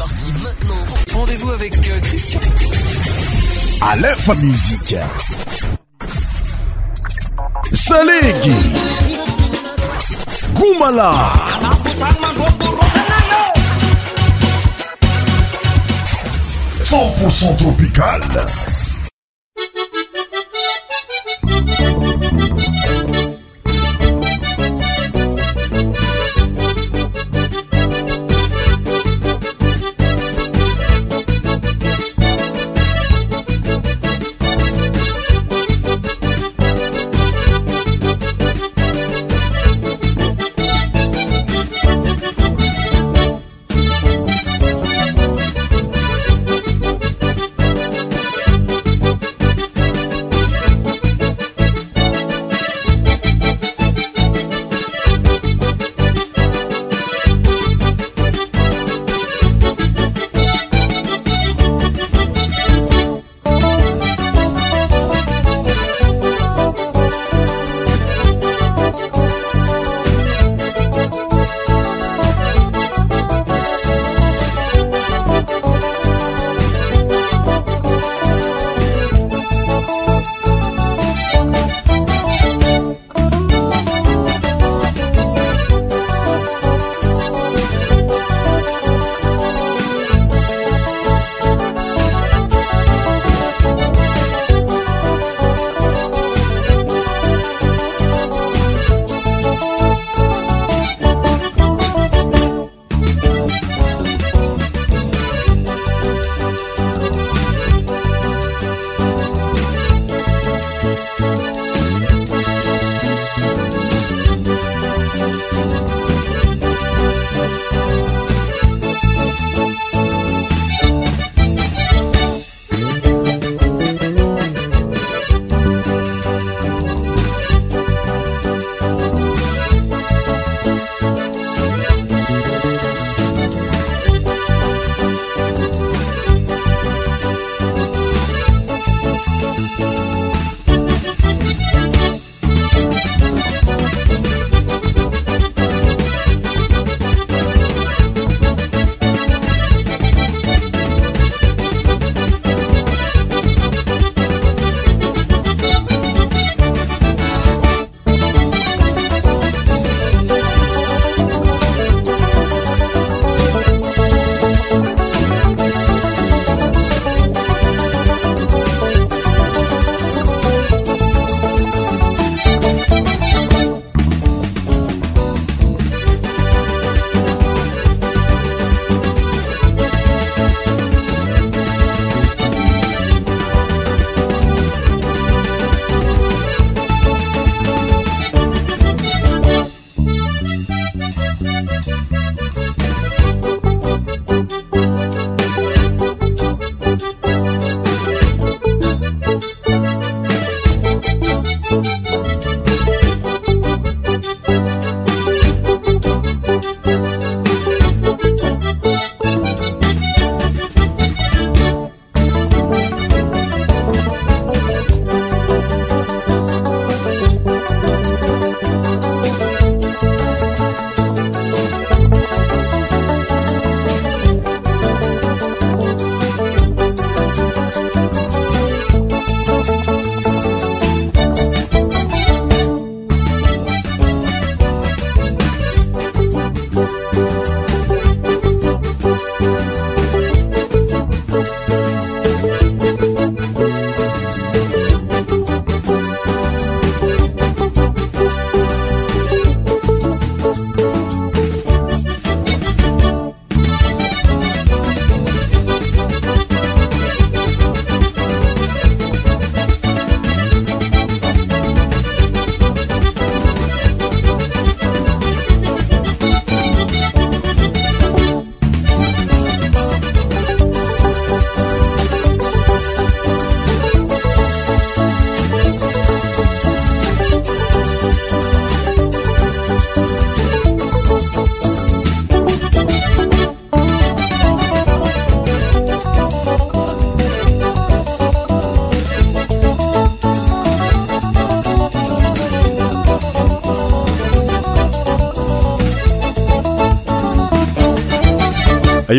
[0.00, 0.74] parti maintenant.
[1.12, 2.40] Rendez-vous avec euh, Christian.
[3.82, 4.96] À l'info musique.
[7.74, 8.54] Salegi.
[10.54, 11.12] Goumala.
[16.84, 18.20] Cent cent tropical.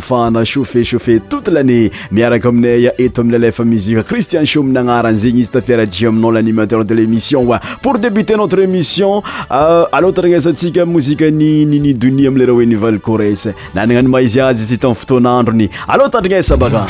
[0.00, 5.40] faana caufe chaufe toute lannée miaraka aminay eto amin'ny alefa musike christian show minagnarany zegny
[5.40, 11.66] izy tafiaraji aminao l'animateur de l'émission oe pour débuter notre émission alôa tantragnesaatsika mozika ni
[11.66, 16.86] ninidonis amlera hoe nivalekoresy nagnanany maizy azy sy htamny fotoanandrony aloa tatragnesa baka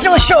[0.00, 0.38] ستشو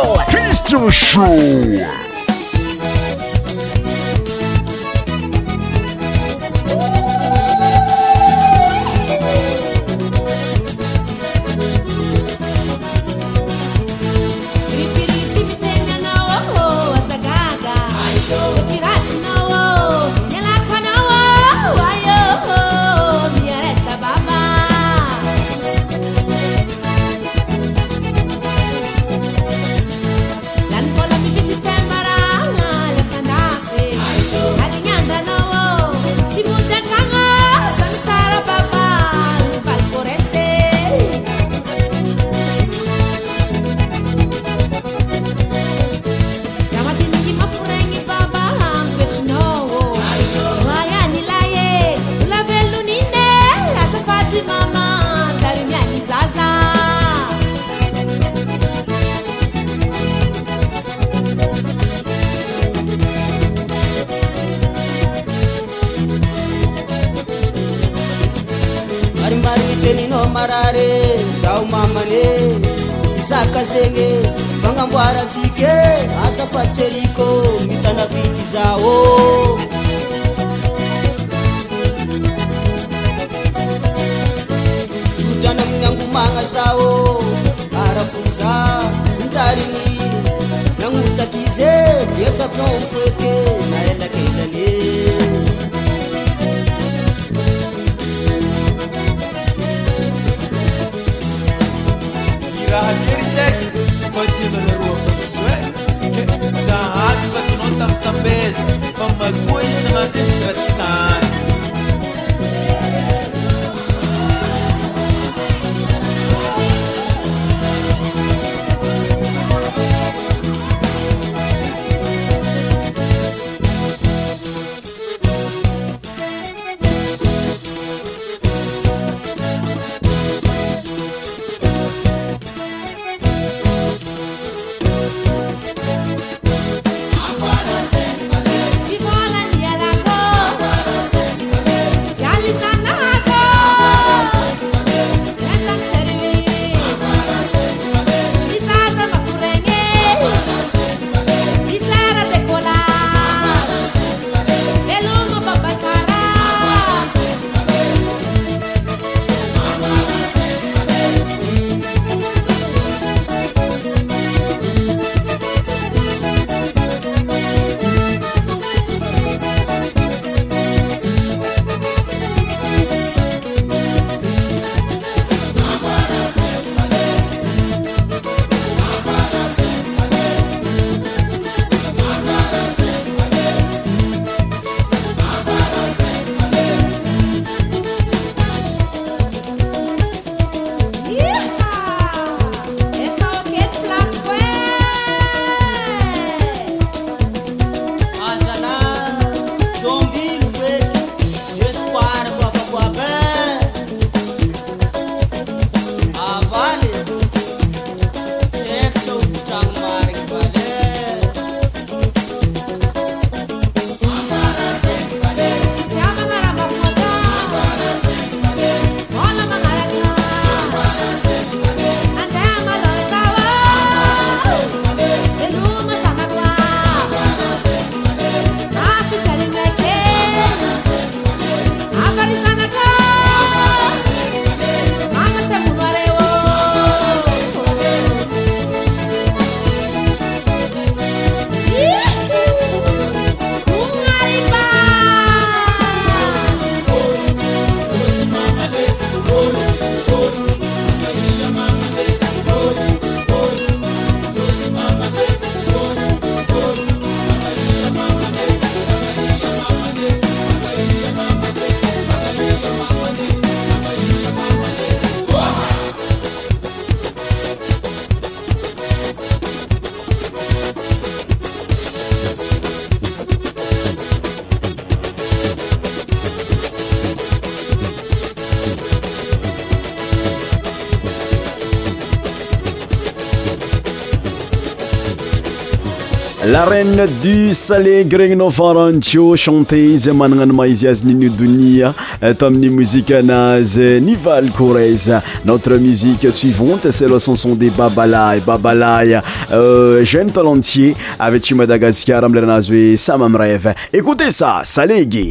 [286.60, 295.78] areine du salet grenno farantio chante izy managnano maizyazy ninidonia euh, taamini muzikanazy nivalekorezy notre
[295.78, 299.20] musique suivante celasanson de babalay babalay
[299.52, 305.30] euh, jeune tolentier ava ty madagascar amleranazy hoe samy amy revy écoutez ça salege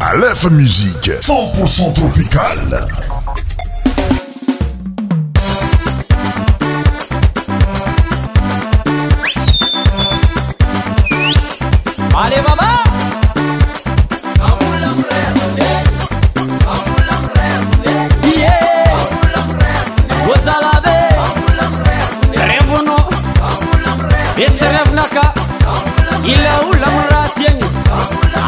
[0.00, 2.80] alef musiqe c0ntpourcent tropicale
[26.84, 27.50] lalmratni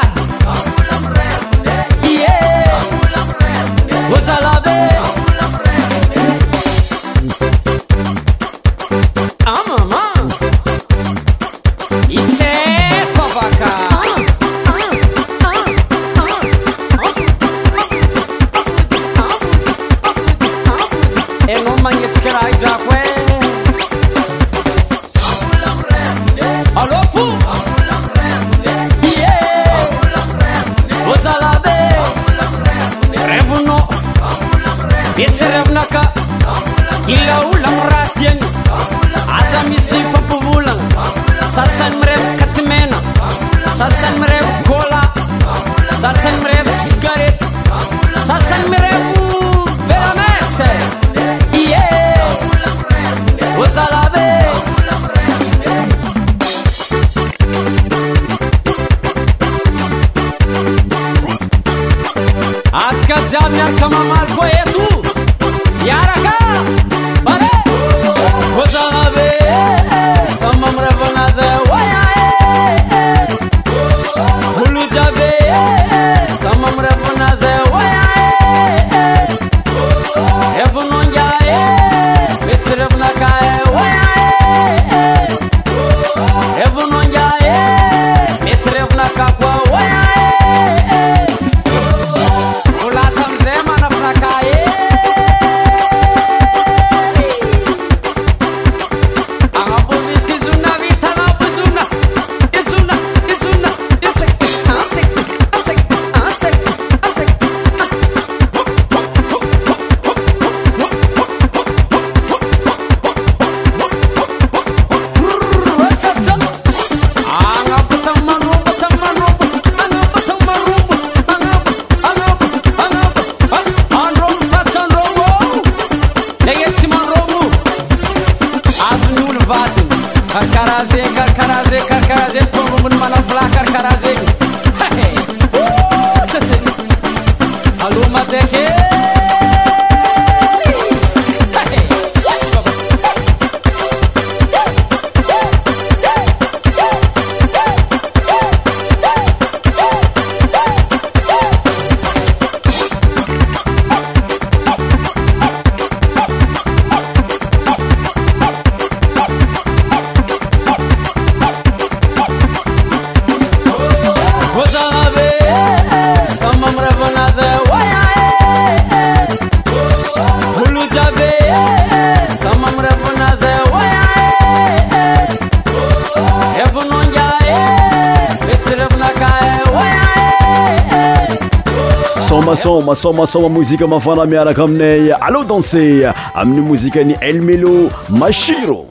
[183.03, 188.87] sômasoma mozika mafara miaraka aminay allo danse amini mozika ny elmelo maciro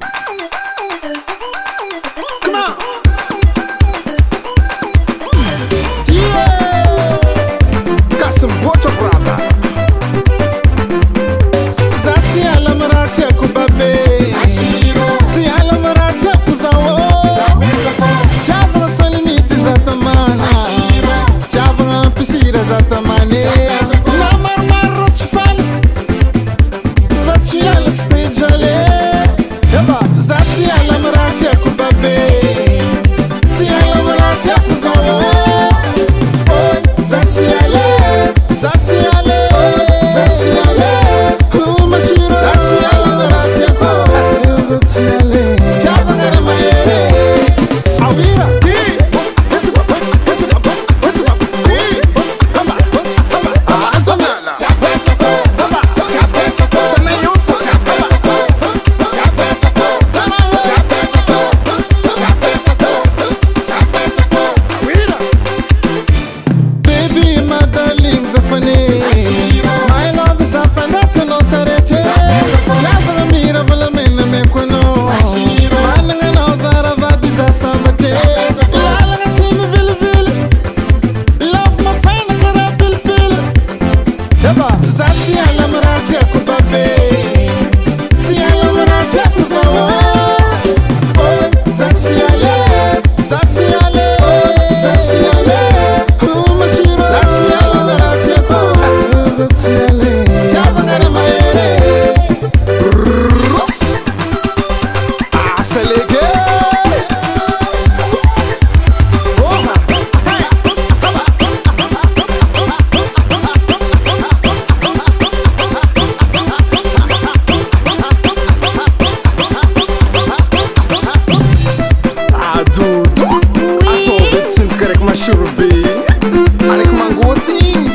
[125.52, 125.84] mubeni
[126.24, 126.72] mm, mm, mm.
[126.72, 127.91] ari kumangotini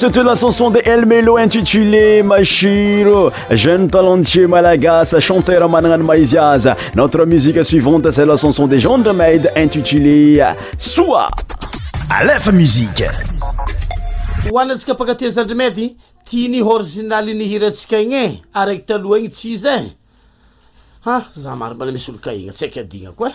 [0.00, 7.62] t la chanson de lmelo intitulé machiro jeune talentier malagas chanteur mananany maisiaza notre musique
[7.64, 10.42] suivante c'e la chanson de gendemad intitulé
[10.76, 11.28] soi
[12.10, 13.08] aamusie
[14.50, 15.96] hoanatsika apakatizaandremèdy
[16.28, 19.94] tiany original nyhiratsika igny e araytaloha igny tsy izy e
[21.06, 23.32] a za maro mbala misy olo kainy tsy aiky adinako e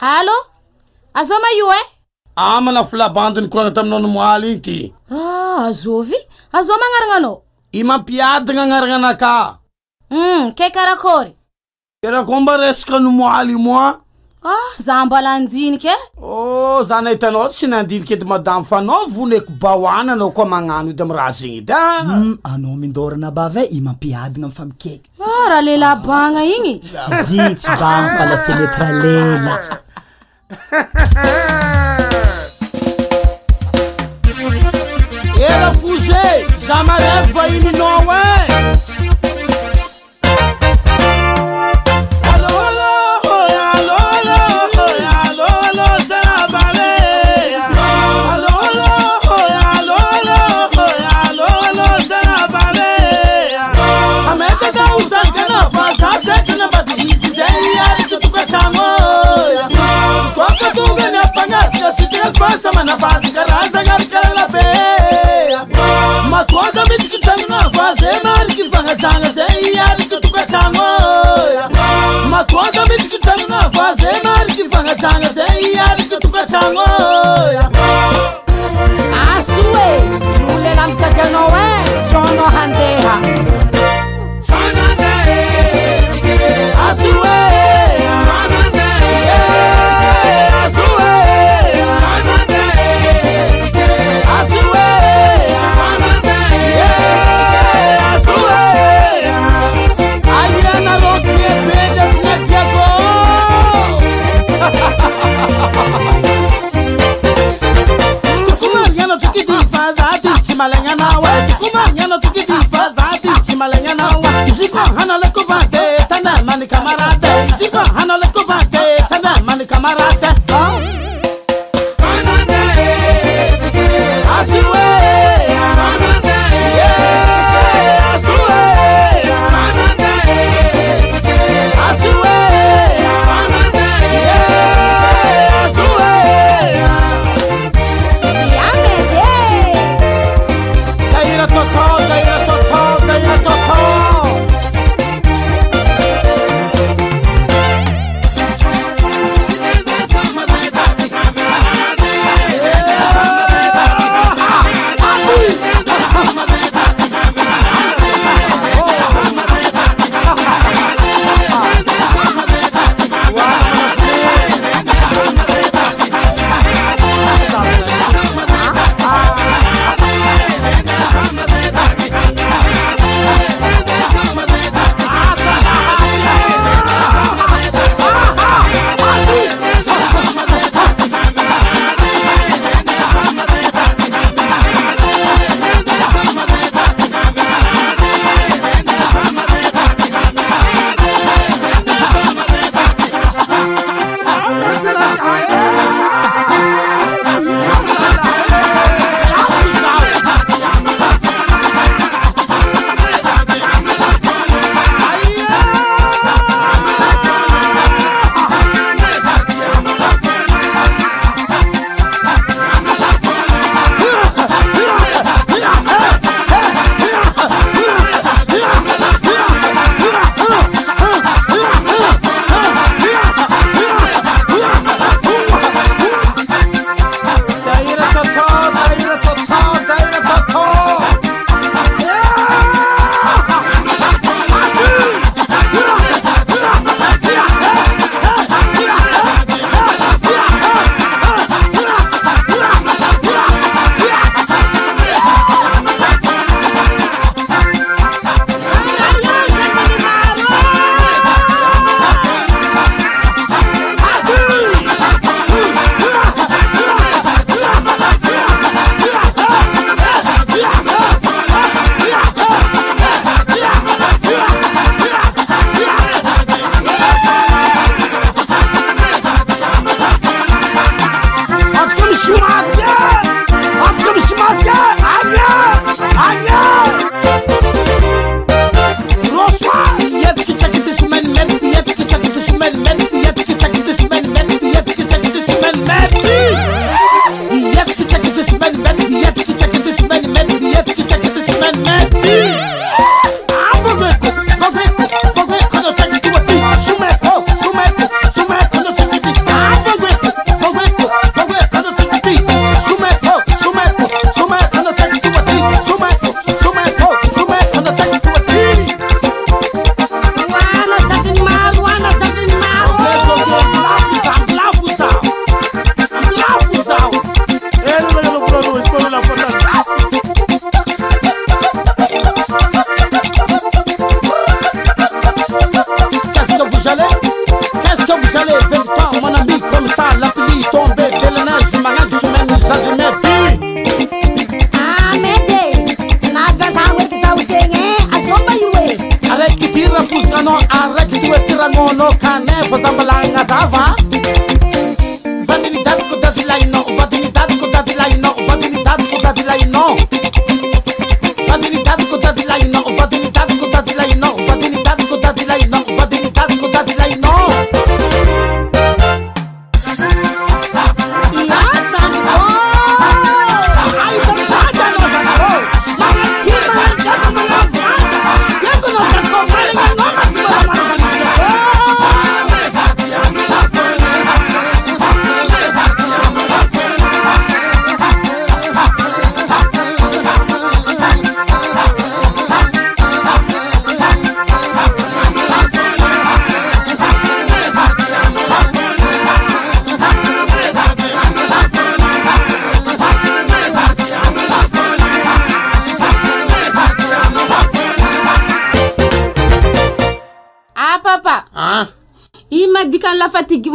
[0.00, 0.32] allô
[1.12, 1.84] azo maio ai eh?
[2.36, 4.62] amana filabandiny korana taminao nomoaly igny
[5.08, 6.16] tya ah, azôvy
[6.58, 7.34] azao magnaragna anao
[7.72, 9.32] i mampiadagna agnarana anakà
[10.12, 11.30] hum ke karakôry
[12.02, 13.86] karako mba resaka no moaly moa
[14.42, 20.12] Ah, za mbala andiniky e oh, za nahitanao sy nandiniky edy madamo fanao voneko bahoana
[20.16, 21.98] anao koa magnano idy amraha z gny edya ah.
[22.04, 26.80] hmm, anao mindorana by ve i mampiadigna am famikaky ah, raha lela bana igny
[27.28, 28.88] zitsy baalafenetre
[37.62, 38.39] lelaeaeaaan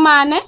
[0.05, 0.41] many e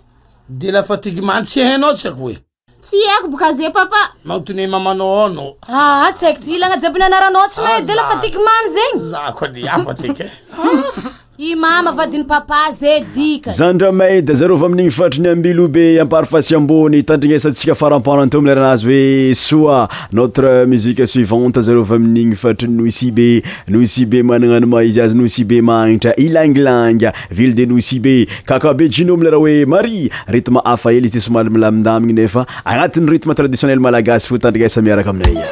[0.50, 2.36] de lafatigy many tsy ahinao tsy aiko hoe
[2.84, 6.78] tsy haiko bôka aza papa manontony e mamanao aonao a ah, tsy haiko y ilagna
[6.82, 10.28] jiabiny agnaranao tsy maha de lafatigy many zegny za ko ade afatrek e
[11.40, 19.78] aiypapazadramaidy azarv amin'iny fatrnyambilobe aparfasyambonytandrinesaskafarampratleraazy oe so
[20.14, 29.40] notre musiqe suivantezarov amin'iny fatr noisibenoisibe manananom izyazy nocibe manitra ilangilanga vilede nosibe kakabe jinomleraa
[29.46, 35.44] oe marirtme afa el izy ty somaly milamindaminy nefa agnatin'yrtmetraditionnelmalagasy ftandrinesa miaraka amiay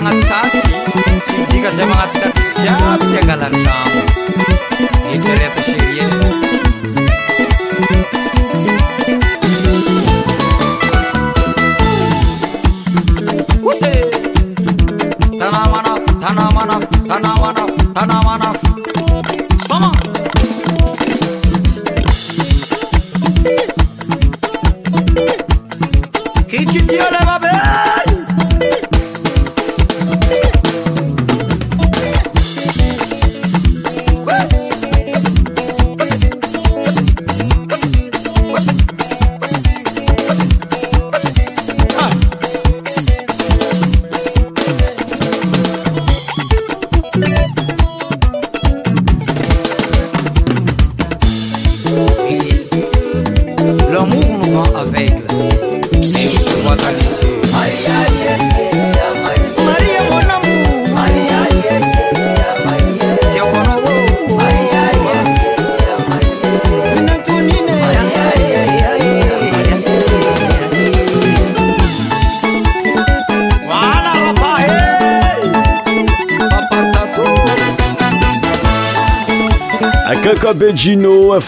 [0.00, 0.08] か
[1.50, 2.31] 个がか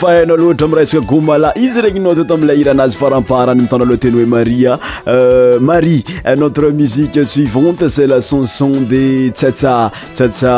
[0.00, 4.00] fa haina loatra am resaka gomala izy regny nao tto amle iranazy faramparany mitana loha
[4.04, 4.74] teny hoe maria
[5.14, 6.04] euh, marie
[6.40, 9.04] notre musique suivante c'est la chanson de
[9.38, 9.74] tsatsa
[10.16, 10.52] tsatsa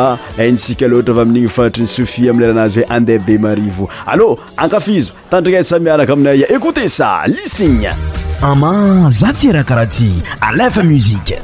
[0.49, 4.29] antsika latra avy amin'igny fanatriny sohie amlairanazy hoe andeha be mari vo allô
[4.67, 7.93] akafizo tandrina samiaraka aminay écoute sa lisine
[8.53, 8.73] ama
[9.21, 10.11] za ty rahakaraha ty
[10.49, 11.39] alefa musiqe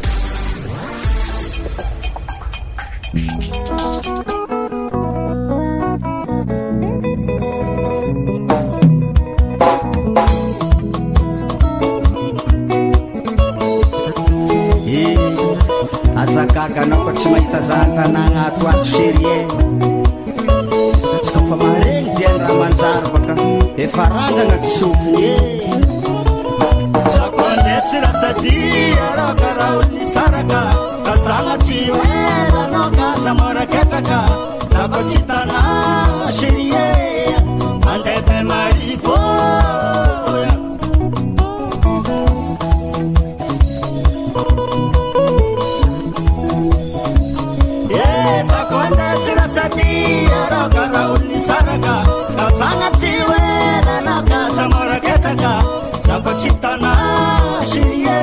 [17.81, 19.37] atanàagnatoaty serie
[21.25, 23.33] tsakafa maregny dianrahoanjarybaka
[23.85, 25.33] efa rangana tsov e
[27.15, 30.61] zako nde tsy raha sadia rakaraha olni saraka
[31.07, 32.17] ka zanatsy oe
[32.55, 34.21] manoka zamoraketaka
[34.73, 36.87] zapatsy tanàa serie
[37.93, 39.19] andehba mariô
[49.77, 51.95] tyarakarah olony zaraka
[52.47, 55.53] azagna tsy oelana kazamoraketaka
[56.07, 56.93] zako tsy tanà
[57.71, 58.21] sirie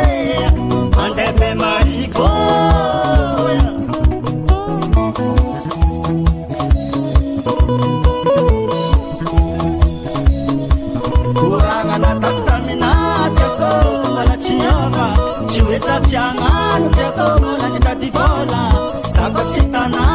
[1.03, 3.57] andehme mahikoe
[11.39, 13.67] koragnana tafitaminaty ako
[14.15, 15.08] malatsy aka
[15.50, 18.63] tsy hoeza ty agnano dy ako malany tady vola
[19.15, 20.08] zak ytn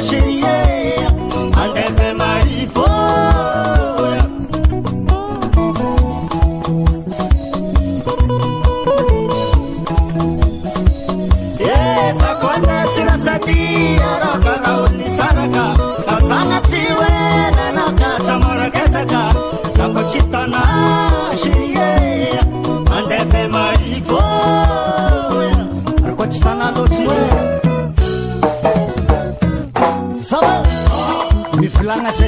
[0.00, 0.55] eri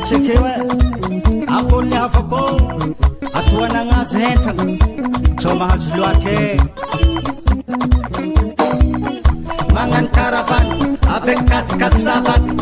[0.09, 0.41] ke
[1.57, 2.41] akônyavako
[3.39, 4.65] atoanaagnazo entako
[5.43, 6.37] smaazo loatre
[9.75, 10.71] magnano karavany
[11.15, 12.55] avakatokat savty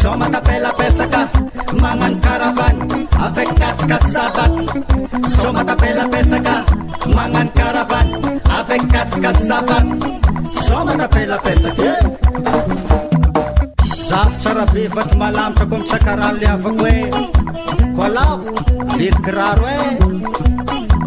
[0.00, 1.20] somatapalampesaka
[1.82, 2.80] magnano karavany
[3.26, 4.04] ava katokat
[4.36, 4.66] baty
[5.36, 6.58] somatapalapesakaa
[7.16, 8.12] manano karavany
[8.58, 9.94] ava katokat savaty
[10.64, 11.88] somatapalampesaka
[14.64, 17.00] abe vato malamatra ko mitsakarano la avako e
[17.96, 18.50] ko lavo
[18.96, 19.80] verykiraro e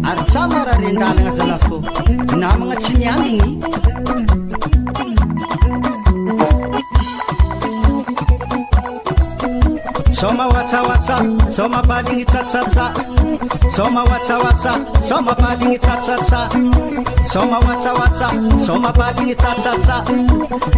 [0.08, 1.76] ary tsa moraha rendalagna zalafô
[2.40, 3.40] namagna tsy mianiny
[10.18, 11.16] Soma wata wata,
[11.48, 12.42] soma cha cha.
[12.42, 12.92] tatata.
[13.70, 15.58] Soma wata wata, soma cha.
[15.72, 16.48] it tatata.
[17.24, 20.02] Soma wata wata, soma padding it tatata.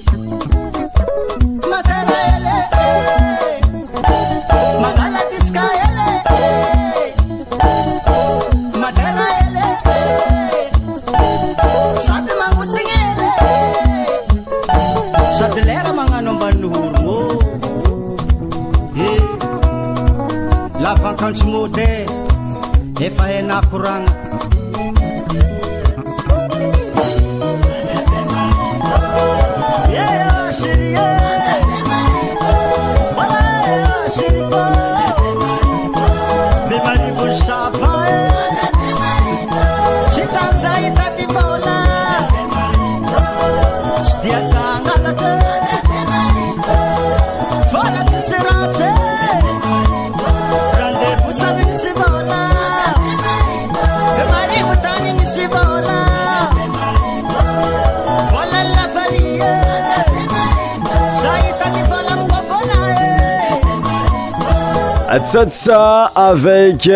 [65.28, 66.90] satsa avec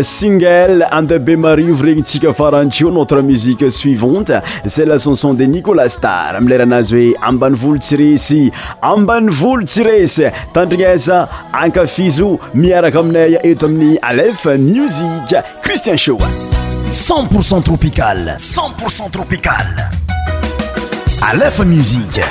[0.00, 4.32] singel andebe mariovreny tsikafarantio notre muzique suivante
[4.64, 13.98] c'est lasanson de nikolas tar mileranazoe ambanvolo tiresy ambany volo tsiresy tandrineza ankafizo mierakamnei etamini
[14.00, 16.26] alef music christian showa
[16.90, 19.74] 10orcn tropical c0c tropical
[21.20, 22.22] alf music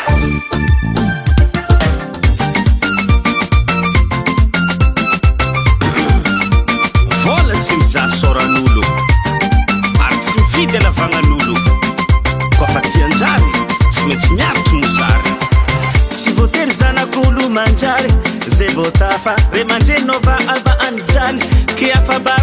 [19.65, 21.39] Demander Nova, Alba and Zan,
[21.79, 22.42] Kiafa Bar.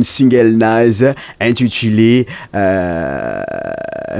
[0.00, 1.04] isigelnazy
[1.40, 3.42] intitulé euh,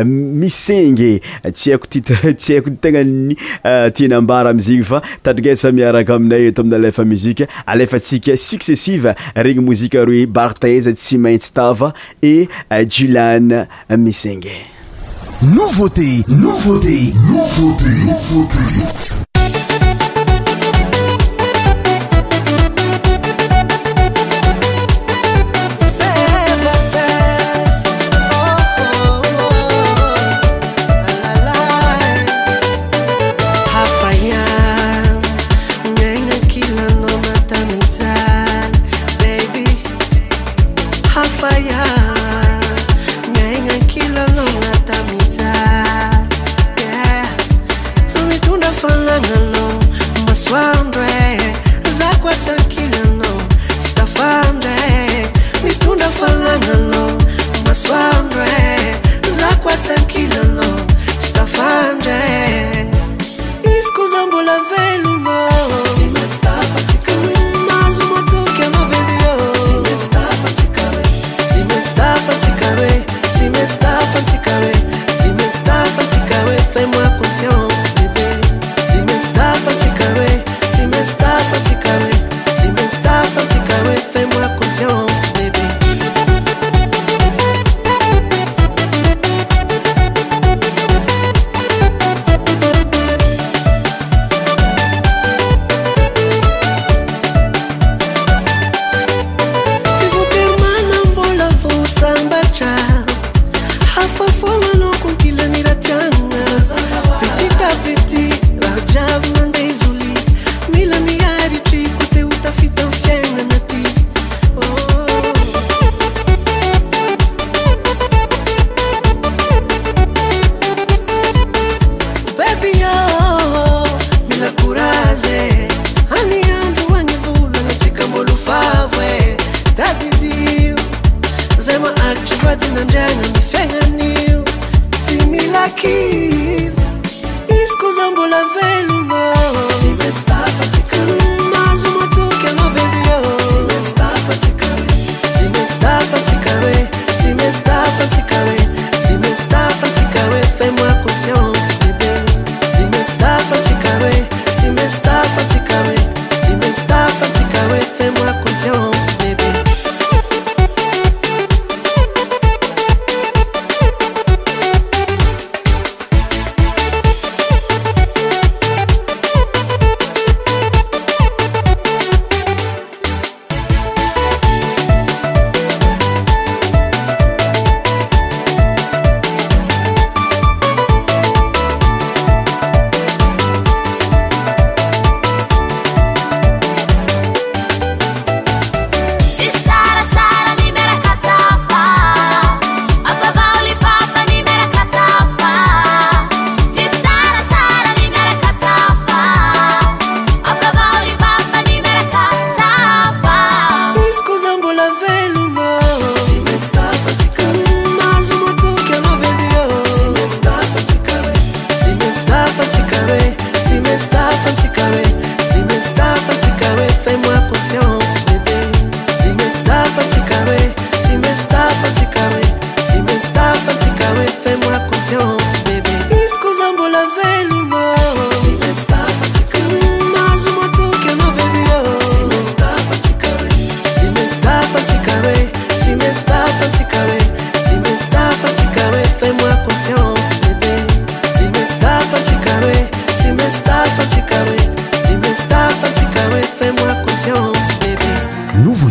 [0.05, 1.21] misinge
[1.53, 2.01] tsy haikot
[2.39, 8.37] tsy haiko tegnany euh, tianaambara mizigny fa tadiga samiaraka aminay eto aminy lefa muzika alefatsika
[8.47, 11.89] successive regny mozika roe barteiza tsy maintsy tava
[12.23, 13.55] e euh, jilane
[13.99, 15.99] misingenouvaut
[16.43, 16.81] noutno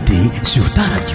[0.06, 1.14] te sutaradi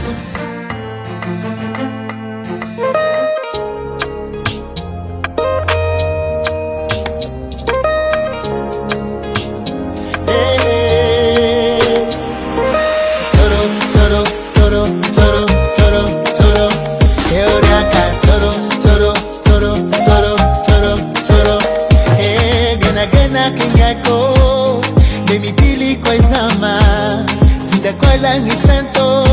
[27.96, 29.24] quelangisento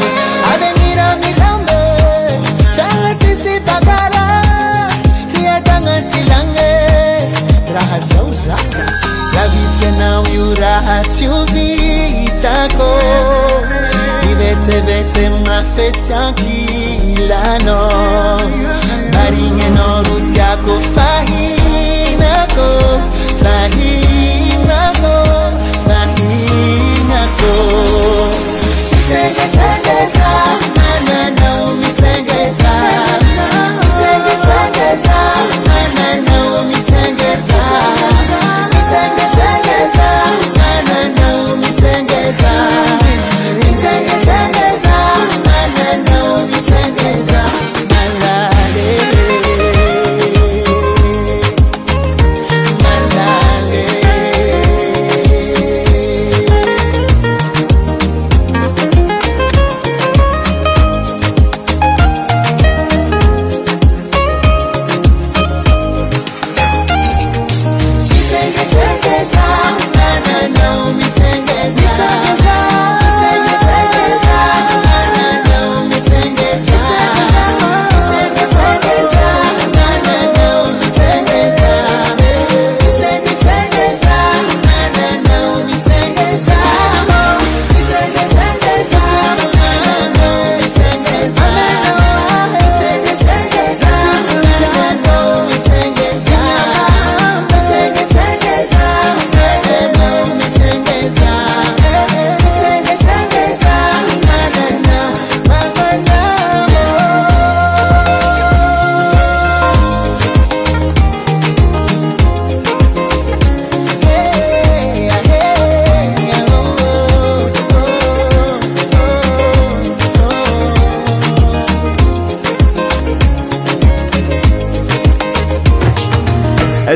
[0.54, 2.44] A venire a Milambe
[2.76, 4.42] Fela tisi bagara
[5.34, 7.32] Fia tanga tilange
[7.74, 8.86] Raha sauzaka
[9.34, 12.90] Ravitsenao io raha tio vitako
[14.32, 16.49] Ivetsevetse mafetianki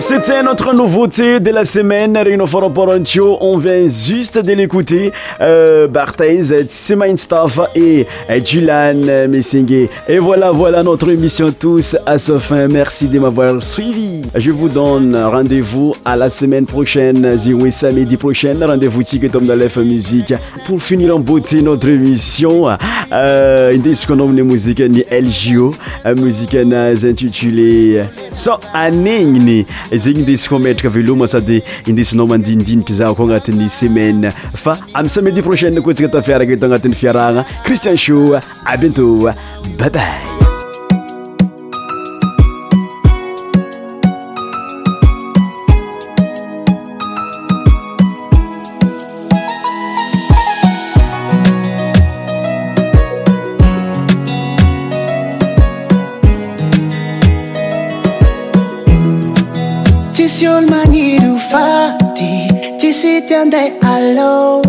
[0.05, 2.73] C'était notre nouveauté de la semaine, Rino Foro
[3.39, 5.13] On vient juste de l'écouter.
[5.39, 8.05] Euh, Barthez, Staff et
[8.43, 9.89] Julan Messingé.
[10.09, 12.67] Et voilà, voilà notre émission tous à ce fin.
[12.67, 14.23] Merci de m'avoir suivi.
[14.35, 17.37] Je vous donne rendez-vous à la semaine prochaine.
[17.37, 18.55] Ziwe samedi prochain.
[18.61, 20.33] Rendez-vous tombe dans la Musique.
[20.67, 22.67] Pour finir en beauté notre émission,
[23.13, 25.73] euh, une musique ni LGO,
[26.17, 29.65] musique intitulée So Aningni.
[29.97, 35.81] zegny indesiko metraka aveloma sady indesinao mandindiniky za koa agnatiny semaine fa amiy samedie prochaine
[35.81, 38.19] koa antsika tafiaraka eto agnatin'ny fiarahagna cristian sho
[38.65, 39.33] abientout
[39.79, 40.32] baybay
[63.27, 64.59] tandai alo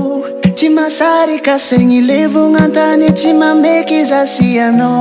[0.55, 4.93] ti masarikasei livuatani ci mambekisasiyano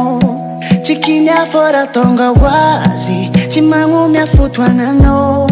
[0.85, 5.45] ci chinyaforatonga goasi ci magume a futoanano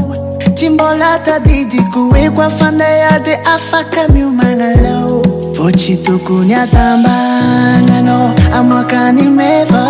[0.58, 5.22] ci mbolata didiku ekoa fanday ade afakamiumanalo
[5.56, 9.84] foci tukunyatambana no amakani meva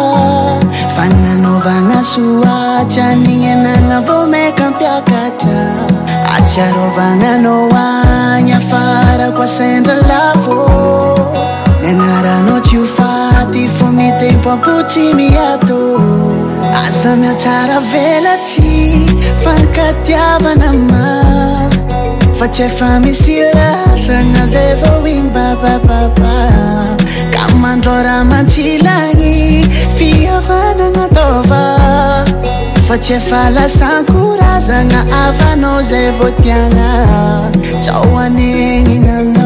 [0.96, 5.42] fannanovanasua canienana vomecampeakat
[6.54, 10.58] siarovanana oanyafarako asendralafo
[11.84, 15.80] nanaranao tsi o faty fo mi tempo ampotsy miato
[16.86, 18.72] asamiatsaravelatsy
[19.44, 21.04] fanikatiavanama
[22.42, 26.34] fatsy efa misy lasana zay va oigny babababa
[27.34, 29.62] ka mandrora mantsilagny
[29.98, 31.62] fiavananataova
[32.88, 36.90] fatsy afa lasan korazagna afanao zay vô tiagna
[37.84, 39.41] tsaoanegny na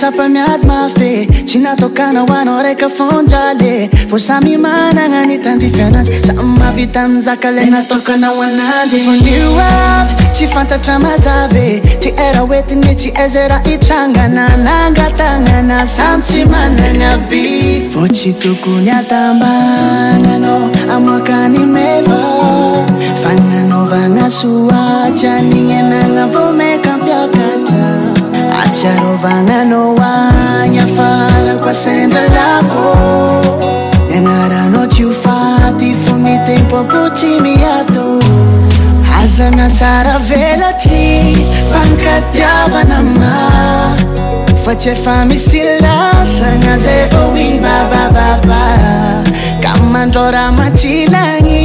[0.00, 9.00] sapamiady mafe tsy natakanao anao rakafonjale vô samy manana nitandrify ananjy samy mavita amin zakalanatkanaananjyi
[10.32, 18.32] tsy fantatra mazave tsy eraoetiny tsy ezera itrangana nangatanana samy tsy manana bi fô tsy
[18.32, 22.16] tokony atambananao amakanymeô
[23.22, 26.26] fananovana soatsyanigny anana
[28.80, 30.12] sarôvananô oa
[30.74, 32.86] nyafara koa sendralakô
[34.12, 38.04] nanarano ciofaty fomitempôpoti miato
[39.12, 41.06] hazana tsara velati
[41.72, 43.32] fankatyavanamma
[44.64, 45.96] face famisilla
[46.36, 48.58] sanazepomibabaa
[49.62, 51.62] kammantrôramacilany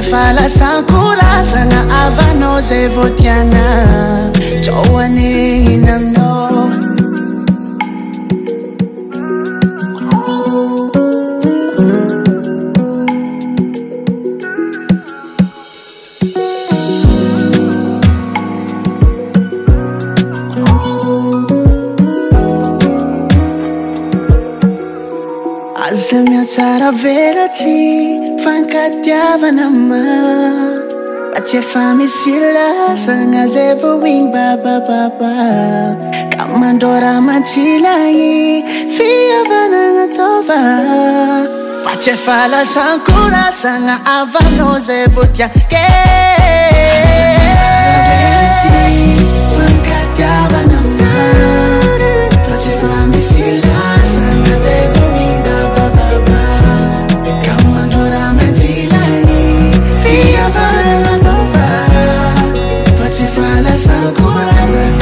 [0.00, 3.66] efalasan curazana avanoze votiana
[4.64, 5.36] coane
[5.86, 6.30] namno
[25.86, 30.00] azmiacaravelati fankatiavanama
[31.34, 35.30] fa tsy efa misy lasana zay vô oinny babababa
[36.32, 38.34] ka mandrora mantsilagny
[38.96, 40.60] fiavanana ataova
[41.84, 45.86] fa tsy efa lasan korasagna avanao zay vô tiake
[63.72, 65.01] coração, coração.